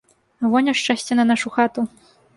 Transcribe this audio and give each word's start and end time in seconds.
Во 0.53 0.61
няшчасце 0.67 1.19
на 1.19 1.27
нашу 1.33 1.53
хату. 1.59 1.89